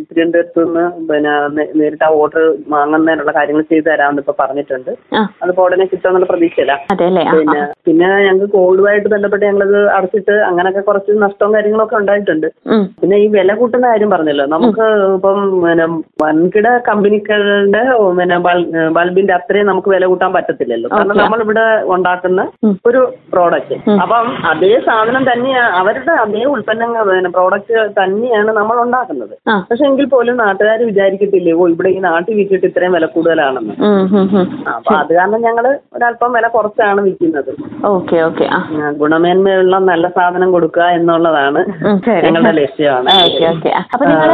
തിരുവനന്തപുരത്ത് 0.08 0.64
നിന്ന് 0.66 0.86
പിന്നെ 1.10 1.34
നേരിട്ട് 1.80 2.06
ആ 2.08 2.12
ഓർഡർ 2.22 2.44
വാങ്ങുന്നതിനുള്ള 2.74 3.34
കാര്യങ്ങൾ 3.38 3.64
ചെയ്തു 3.72 3.88
തരാമെന്ന് 3.90 4.24
ഇപ്പൊ 4.24 4.36
പറഞ്ഞിട്ടുണ്ട്. 4.42 4.92
അത് 5.16 5.44
അതിപ്പോ 5.44 5.64
ഉടനെ 5.68 5.86
കിട്ടുമെന്നുള്ള 5.86 6.28
പ്രതീക്ഷയില്ല 6.32 6.76
പിന്നെ 7.36 7.62
പിന്നെ 7.88 8.10
ഞങ്ങൾക്ക് 8.28 8.50
കോവിഡുമായിട്ട് 8.58 9.10
ബന്ധപ്പെട്ട് 9.16 9.46
ഞങ്ങളത് 9.46 9.80
അടച്ചിട്ട് 9.98 10.36
അങ്ങനെയൊക്കെ 10.50 10.84
കുറച്ച് 10.90 11.12
നഷ്ടവും 11.26 11.54
കാര്യങ്ങളൊക്കെ 11.56 11.98
ഉണ്ടായിട്ടുണ്ട്. 12.02 12.48
പിന്നെ 13.02 13.18
ഈ 13.18 13.28
വില 13.38 13.54
കൂട്ടുന്ന 13.62 13.86
കാര്യം 13.88 14.12
പറഞ്ഞല്ലോ. 14.16 14.48
നമുക്ക് 14.56 14.88
ഇപ്പം 15.18 15.40
പിന്നെ 15.66 15.88
വൻകിട 16.24 16.68
കമ്പനികളുടെ 16.90 17.84
പിന്നെ 18.20 18.38
ബൾ- 18.48 18.68
ബൾബിന്റെ 18.98 19.34
അത്രയും 19.40 19.70
നമുക്ക് 19.72 19.90
വില 19.96 20.06
കൂട്ടാൻ 20.06 20.32
പറ്റത്തില്ലല്ലോ. 20.38 20.90
കാരണം 20.90 21.16
നമ്മൾ 21.16 21.34
നമ്മളിവിടെ 21.36 21.64
ഉണ്ടാക്കുന്ന 21.96 22.42
ഒരു 22.90 23.02
പ്രോഡക്റ്റ് 23.34 23.76
അപ്പം 24.04 24.28
അതേ 24.52 24.74
സാധനം 24.88 25.24
തന്നെയാണ് 25.32 25.72
അവരുടെ 25.82 26.14
അതേ 26.24 26.44
ഉൽപ്പന്നങ്ങൾ 26.54 27.04
പിന്നെ 27.10 27.32
പ്രോഡക്റ്റ് 27.38 27.76
തന്നെയാണ് 28.00 28.52
നമ്മൾ 28.60 28.78
ഉണ്ടാക്കുന്നത്. 28.86 29.36
പക്ഷെ 29.70 29.86
എങ്കിൽ 29.90 30.08
പോലും 30.14 30.36
നാട്ടുകാർ 30.44 30.80
വിചാരിക്കത്തില്ലേ 30.90 31.54
ഓ 31.60 31.68
ഇവിടെ 31.74 31.90
ഈ 31.98 32.00
നാട്ടിൽ 32.08 32.34
വിറ്റിട്ട് 32.40 32.68
ഇത്രയും 32.72 32.96
വില 32.98 33.06
കൂടുതലാണെന്ന്. 33.16 33.76
അപ്പൊ 34.76 34.94
അത് 35.02 35.12
കാരണം 35.20 35.42
ഞങ്ങൾ 35.48 35.68
ഒരല്പം 35.96 36.34
വില 36.38 36.48
കുറച്ചാണ് 36.56 37.00
വിൽക്കുന്നത്. 37.08 37.52
ഓക്കെ 37.94 38.18
ഓക്കെ 38.28 38.48
ഗുണമേന്മയുള്ള 39.02 39.76
നല്ല 39.92 40.06
സാധനം 40.18 40.50
കൊടുക്കുക 40.56 40.88
എന്നുള്ളതാണ് 41.00 41.62
ഞങ്ങളുടെ 42.26 42.54
ലക്ഷ്യമാണ്. 42.62 43.10
അപ്പൊ 43.94 44.04
നിങ്ങൾ 44.12 44.32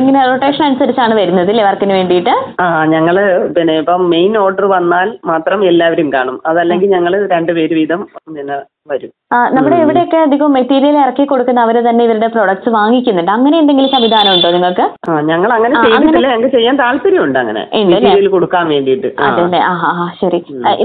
ഇങ്ങനെ 0.00 0.20
റൊട്ടേഷൻ 0.30 0.64
അനുസരിച്ചാണ് 0.68 1.14
വരുന്നത് 1.20 1.50
അല്ലേ 1.52 1.64
വർക്കിന് 1.68 1.94
വേണ്ടിയിട്ട്? 1.98 2.34
ആ 2.62 2.66
ഞങ്ങൾ 2.94 3.16
പിന്നെ 3.56 3.74
ഇപ്പം 3.82 4.02
മെയിൻ 4.14 4.32
ഓർഡർ 4.44 4.66
വന്നാൽ 4.76 5.08
മാത്രം 5.30 5.60
എല്ലാവരും 5.70 6.08
കാണും. 6.16 6.36
അതല്ലെങ്കിൽ 6.60 6.90
ഞങ്ങൾ 6.96 7.14
രണ്ടുപേര് 7.36 7.74
വീതം 7.80 8.02
പിന്നെ 8.36 8.58
വരും. 8.90 9.10
നമ്മുടെ 9.56 9.76
ഇവിടെയൊക്കെ 9.82 10.18
അധികം 10.26 10.50
മെറ്റീരിയൽ 10.56 10.96
ഇറക്കി 11.02 11.24
കൊടുക്കുന്ന 11.30 11.60
അവർ 11.64 11.76
തന്നെ 11.86 12.02
ഇവരുടെ 12.06 12.28
പ്രൊഡക്ട്സ് 12.34 12.70
വാങ്ങിക്കുന്നുണ്ട്. 12.76 13.30
അങ്ങനെ 13.34 13.56
എന്തെങ്കിലും 13.62 13.90
സംവിധാനം 13.94 14.32
ഉണ്ടോ 14.36 14.48
നിങ്ങൾക്ക്? 14.54 14.84
ഞങ്ങൾ 15.30 15.50
അങ്ങനെ 15.56 15.74
ചെയ്യുന്നില്ല 15.74 16.00
ചെയ്തിട്ടില്ല. 16.04 16.30
ഞങ്ങൾക്ക് 16.32 16.52
ചെയ്യാൻ 16.56 16.76
താല്പര്യമുണ്ട് 16.80 17.38
അങ്ങനെ? 17.42 17.62
മെറ്റീരിയൽ 17.90 18.28
കൊടുക്കാൻ 18.34 18.64
വേണ്ടിയിട്ട്. 18.74 19.08
അതെ 19.26 19.42
അതല്ലേ 19.42 19.60
ആ 19.70 20.06
ശരി. 20.20 20.40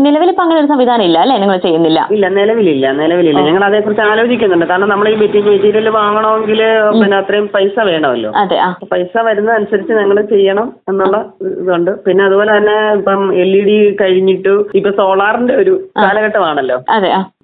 നിലവിൽ 0.08 0.32
ഇപ്പൊ 0.34 0.44
അങ്ങനെ 0.46 0.60
ഒരു 0.64 0.70
സംവിധാനം 0.74 1.06
ഇല്ല 1.10 1.18
അല്ലേ? 1.24 1.38
നിങ്ങൾ 1.44 1.58
ചെയ്യുന്നില്ല. 1.68 2.02
ഇല്ല 2.18 2.26
നിലവിലില്ല 2.40 2.92
നിലവിലില്ല. 3.02 3.42
ഞങ്ങൾ 3.50 3.66
അതേക്കുറിച്ച് 3.70 4.04
ആലോചിക്കുന്നുണ്ട്. 4.12 4.68
കാരണം 4.72 4.92
നമ്മൾ 4.94 5.10
ഈ 5.14 5.16
മെറ്റീരിയൽ 5.24 5.90
വാങ്ങണമെങ്കിൽ 6.00 6.62
പിന്നെ 7.00 7.18
അത്രയും 7.22 7.48
പൈസ 7.56 7.78
വേണമല്ലോ. 7.92 8.32
അതെ 8.44 8.60
പൈസ 8.94 9.16
വരുന്നതനുസരിച്ച് 9.30 9.96
ഞങ്ങൾ 10.02 10.20
ചെയ്യണം 10.34 10.70
എന്നുള്ള 10.92 11.18
ഇതുണ്ട്. 11.64 11.92
പിന്നെ 12.08 12.24
അതുപോലെ 12.30 12.52
തന്നെ 12.58 12.78
ഇപ്പം 13.00 13.24
എൽ 13.46 13.52
ഇ 13.62 13.64
ഡി 13.70 13.80
കഴിഞ്ഞിട്ട് 14.04 14.56
ഇപ്പൊ 14.82 14.94
സോളാറിന്റെ 15.02 15.56
ഒരു 15.66 15.74
കാലഘട്ടമാണല്ലോ. 16.00 16.78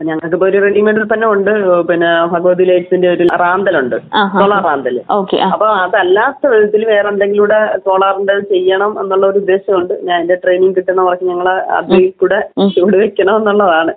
ഞങ്ങൾക്ക് 0.07 0.35
ഇപ്പൊ 0.35 0.47
ഒരു 0.47 0.59
റെഡിമെയ്ഡ് 0.63 0.99
ഉൽപ്പന്നം 0.99 1.29
ഉണ്ട് 1.31 1.51
പിന്നെ 1.89 2.09
ഭഗവതി 2.33 2.63
ലൈറ്റ്സിന്റെ 2.63 3.09
ഒരു 3.11 3.25
റാന്തലുണ്ട്. 3.43 3.97
സോളാർ 4.35 4.61
റാന്തൽ. 4.63 4.97
ആ. 5.37 5.49
അപ്പൊ 5.51 5.67
അതല്ലാത്ത 5.83 6.43
വിധത്തിൽ 6.53 6.81
വേറെ 6.91 7.07
എന്തെങ്കിലും 7.11 7.43
കൂടെ 7.43 7.59
സോളാറിന്റെ 7.85 8.35
ചെയ്യണം 8.51 8.91
എന്നുള്ള 9.01 9.25
ഒരു 9.27 9.39
ഉദ്ദേശമുണ്ട്. 9.43 9.93
ഞാൻ 10.07 10.17
എന്റെ 10.21 10.35
ട്രെയിനിങ് 10.43 10.75
കിട്ടുന്ന 10.77 11.01
വർക്ക് 11.01 11.25
ഞങ്ങൾ 11.31 11.47
അതിൽ 11.77 12.03
കൂടെ 12.21 12.39
ചൂട് 12.75 12.97
വെക്കണം 12.97 13.35
എന്നുള്ളതാണ്. 13.35 13.91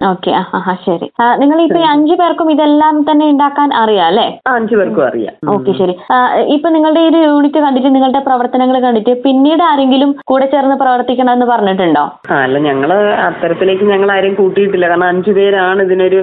ശരി. 0.87 1.07
നിങ്ങൾ 1.43 1.59
ഇപ്പൊ 1.65 1.81
അഞ്ചു 1.93 2.15
പേർക്കും 2.15 2.49
ഇതെല്ലാം 2.55 2.95
തന്നെ 3.09 3.27
ഉണ്ടാക്കാൻ 3.31 3.69
അറിയാം 3.83 4.07
അല്ലെ? 4.07 4.27
അഞ്ചു 4.55 4.75
പേർക്കും 4.77 5.05
അറിയാം. 5.07 5.35
ഓക്കെ 5.55 5.73
ശരി. 5.81 5.95
ഇപ്പൊ 6.55 6.69
നിങ്ങളുടെ 6.69 7.01
ഈ 7.01 7.11
ഒരു 7.11 7.21
യൂണിറ്റ് 7.27 7.61
കണ്ടിട്ട് 7.65 7.91
നിങ്ങളുടെ 7.95 8.23
പ്രവർത്തനങ്ങൾ 8.27 8.77
കണ്ടിട്ട് 8.85 9.13
പിന്നീട് 9.25 9.63
ആരെങ്കിലും 9.65 10.11
കൂടെ 10.25 10.47
ചേർന്ന് 10.55 10.77
പ്രവർത്തിക്കണം 10.83 11.33
എന്ന് 11.33 11.47
പറഞ്ഞിട്ടുണ്ടോ 11.47 12.05
അല്ല 12.37 12.59
ഞങ്ങൾ 12.67 12.91
അത്തരത്തിലേക്ക് 13.27 13.85
ഞങ്ങൾ 13.85 14.09
ആരെയും 14.15 14.35
കൂട്ടിയിട്ടില്ല. 14.35 14.87
കാരണം 14.89 15.07
അഞ്ചു 15.07 15.33
പേരാണ് 15.33 15.83
ഇതിനൊരു 15.83 16.21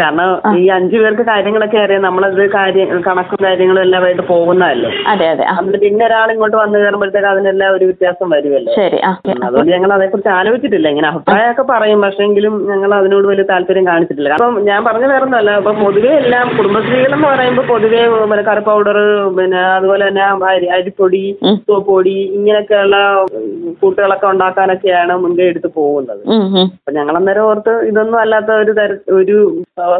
കാരണം 0.00 0.28
ഈ 0.58 0.66
അഞ്ചു 0.76 0.96
പേർക്ക് 1.02 1.26
കാര്യങ്ങളൊക്കെ 1.30 1.78
അറിയാം. 1.84 2.02
നമ്മളത് 2.02 2.42
കാര്യം 2.56 3.02
കണക്കും 3.06 3.44
കാര്യങ്ങളും 3.46 3.82
എല്ലാം 3.82 4.04
ആയിട്ട് 4.04 4.24
പോകുന്നതല്ലേ? 4.32 4.90
അതെ 5.06 5.26
അതെ. 5.32 5.44
ആ. 5.44 5.56
പിന്നെ 5.84 6.04
ഒരാൾ 6.06 6.28
ഇങ്ങോട്ട് 6.32 6.56
വന്നു 6.56 6.76
കയറുമ്പോഴത്തേക്ക് 6.78 7.28
അതിനെല്ലാം 7.32 7.70
ഒരു 7.76 7.84
വ്യത്യാസം 7.84 8.30
വരുമല്ലോ 8.30 8.72
ശരി. 8.78 8.98
അതുകൊണ്ട് 9.46 9.70
ഞങ്ങൾ 9.74 9.92
അതേക്കുറിച്ച് 9.92 10.32
ആലോചിച്ചിട്ടില്ല. 10.38 10.88
ഇങ്ങനെ 10.88 11.08
അഭിപ്രായമൊക്കെ 11.08 11.64
പറയും. 11.72 12.00
പക്ഷെങ്കിലും 12.00 12.54
ഞങ്ങൾ 12.70 12.90
അതിനോട് 12.94 13.26
വലിയ 13.26 13.46
താല്പര്യം 13.50 13.86
കാണിച്ചിട്ടില്ല. 13.86 14.32
അപ്പം 14.38 14.58
ഞാൻ 14.70 14.80
പറഞ്ഞ 14.84 15.06
വേറൊന്നുമല്ല. 15.06 15.50
അപ്പൊ 15.60 15.72
പൊതുവെ 15.82 16.12
എല്ലാം 16.22 16.46
കുടുംബശ്രീകൾ 16.58 17.12
എന്ന് 17.14 17.28
പറയുമ്പോൾ 17.28 17.66
പൊതുവെ 17.72 18.02
പിന്നെ 18.22 18.44
കറി 18.50 18.62
പൗഡർ 18.68 18.98
പിന്നെ 19.38 19.60
അതുപോലെ 19.76 20.02
തന്നെ 20.08 20.22
അരി 20.50 20.66
അരിപ്പൊടി 20.76 21.22
സോപ്പൊടി 21.68 22.16
ഇങ്ങനെയൊക്കെയുള്ള 22.36 22.96
കൂട്ടുകളൊക്കെ 23.82 24.26
ഉണ്ടാക്കാനൊക്കെയാണ് 24.26 25.12
മുൻകൈ 25.22 25.46
എടുത്ത് 25.52 25.68
പോകുന്നത്. 25.74 26.22
അപ്പൊ 26.74 26.92
ഞങ്ങൾ 26.92 27.14
അന്നേരം 27.20 27.44
ഓർത്ത് 27.44 27.72
ഇതൊന്നും 27.90 28.18
അല്ലാത്ത 28.20 28.50
ഒരു 28.62 28.72
തര 28.72 28.92
ഒരു 29.18 29.38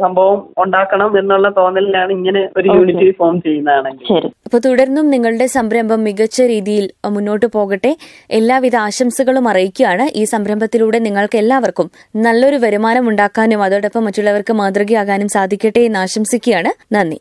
സംഭവം 0.05 0.39
ഉണ്ടാക്കണം 0.59 1.19
എന്നുള്ള 1.19 1.49
തോന്നലിലാണ് 1.57 2.13
ഇങ്ങനെ 2.13 2.43
ഒരു 2.57 2.69
യൂണിറ്റി 2.77 3.09
ഫോം 3.19 3.41
ചെയ്യുന്നതാണെങ്കിൽ. 3.41 4.29
അപ്പൊ 4.47 4.59
തുടർന്നും 4.59 5.11
നിങ്ങളുടെ 5.11 5.47
സംരംഭം 5.47 6.05
മികച്ച 6.05 6.41
രീതിയിൽ 6.43 6.87
മുന്നോട്ട് 7.07 7.47
പോകട്ടെ. 7.47 7.97
എല്ലാവിധ 8.31 8.77
ആശംസകളും 8.77 9.49
അറിയിക്കുകയാണ്. 9.49 10.07
ഈ 10.17 10.25
സംരംഭത്തിലൂടെ 10.25 10.99
നിങ്ങൾക്ക് 10.99 11.39
എല്ലാവർക്കും 11.39 11.91
നല്ലൊരു 12.17 12.57
വരുമാനം 12.57 13.09
ഉണ്ടാക്കാനും 13.09 13.63
അതോടൊപ്പം 13.63 14.05
മറ്റുള്ളവർക്ക് 14.05 14.53
മാതൃകയാകാനും 14.53 15.29
സാധിക്കട്ടെ 15.29 15.81
എന്ന് 15.81 15.99
ആശംസിക്കുകയാണ്. 15.99 16.73
നന്ദി. 16.95 17.21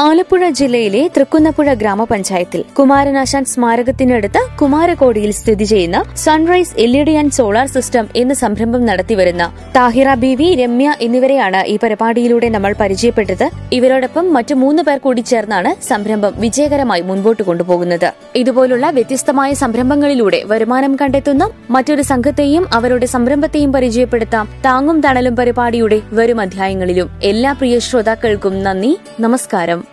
ആലപ്പുഴ 0.00 0.48
ജില്ലയിലെ 0.48 1.00
തൃക്കുന്നപ്പുഴ 1.14 1.74
ഗ്രാമപഞ്ചായത്തിൽ 1.74 2.60
കുമാരനാശാൻ 2.78 3.44
സ്മാരകത്തിനടുത്ത് 3.44 4.40
കുമാരകോടിയിൽ 4.60 5.30
സ്ഥിതി 5.38 5.64
ചെയ്യുന്ന 5.64 5.98
sunrise 6.24 6.74
L 6.84 6.92
E 6.96 7.02
D 7.02 7.14
and 7.20 7.32
solar 7.32 7.66
system 7.66 8.08
എന്ന 8.16 8.34
സംരംഭം 8.34 8.82
നടത്തിവരുന്ന 8.86 9.44
താഹിറ 9.76 10.14
ബി 10.14 10.34
വി 10.34 10.48
രമ്യ 10.54 10.94
എന്നിവരെയാണ് 11.00 11.62
ഈ 11.66 11.78
പരിപാടിയിലൂടെ 11.82 12.48
നമ്മൾ 12.48 12.74
പരിചയപ്പെട്ടത്. 12.80 13.46
ഇവരോടൊപ്പം 13.72 14.32
മറ്റു 14.32 14.54
മൂന്ന് 14.54 14.82
പേർ 14.82 14.98
കൂടി 14.98 15.20
ചേർന്നാണ് 15.20 15.72
സംരംഭം 15.82 16.34
വിജയകരമായി 16.36 17.00
മുൻപോട്ട് 17.00 17.42
കൊണ്ടുപോകുന്നത്. 17.42 18.08
ഇതുപോലുള്ള 18.36 18.90
വ്യത്യസ്തമായ 18.90 19.52
സംരംഭങ്ങളിലൂടെ 19.54 20.42
വരുമാനം 20.46 20.94
കണ്ടെത്തുന്ന 21.02 21.50
മറ്റൊരു 21.70 22.02
സംഘത്തെയും 22.02 22.66
അവരുടെ 22.72 23.06
സംരംഭത്തെയും 23.06 23.72
പരിചയപ്പെടുത്താം 23.72 24.46
താങ്ങും 24.68 25.00
തണലും 25.00 25.36
പരിപാടിയുടെ 25.36 26.00
വരും 26.12 26.40
അധ്യായങ്ങളിലും. 26.40 27.10
എല്ലാ 27.32 27.52
പ്രിയ 27.52 27.78
ശ്രോതാക്കൾക്കും 27.78 28.56
നന്ദി. 28.68 28.94
നമസ്കാരം. 29.20 29.87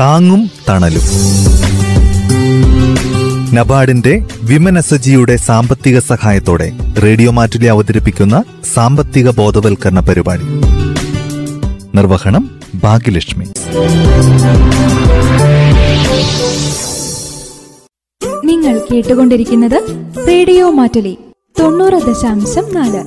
താങ്ങും 0.00 0.50
തണലും. 0.68 1.02
നബാർഡിന്റെ 3.54 4.26
വിമനസജിയുടെ 4.42 5.36
സാമ്പത്തിക 5.36 5.98
സഹായത്തോടെ 5.98 6.72
റേഡിയോ 7.02 7.30
മാറ്റിലെ 7.30 7.70
അവതരിപ്പിക്കുന്ന 7.70 8.44
സാമ്പത്തിക 8.74 9.30
ബോധവൽക്കരണ 9.30 10.00
പരിപാടി. 10.00 10.42
നിർവഹണം 11.94 12.60
ഭാഗ്യലക്ഷ്മി. 12.74 13.44
നിങ്ങൾ 18.44 18.80
കേട്ടുകൊണ്ടിരിക്കുന്നത് 18.92 20.10
റേഡിയോ 20.28 20.70
മാറ്റലി 20.70 21.18
തൊണ്ണൂറ് 21.60 22.02
ദശാംശം 22.06 22.74
നാല്. 22.74 23.04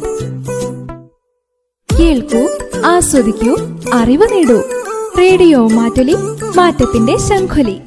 കേൾക്കൂ 2.00 2.50
ആസ്വദിക്കൂ 2.86 3.58
അറിവ് 3.94 4.28
നേടൂ. 4.32 4.77
റേഡിയോ 5.20 5.68
മാറ്റുലി 5.68 6.16
മാറ്റത്തിന്റെ 6.58 7.18
ശംഖുലി. 7.18 7.87